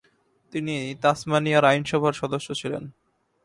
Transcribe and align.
তিনি 0.53 0.75
তাসমানিয়ার 1.01 1.65
আইনসভার 1.65 2.13
সদস্য 2.13 2.47
ছিলেন। 2.53 2.83